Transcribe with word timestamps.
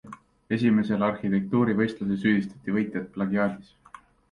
Esimesel 0.55 1.05
arhitektuurivõistlusel 1.07 2.19
süüdistati 2.23 2.77
võitjat 2.79 3.15
plagiaadis. 3.19 3.73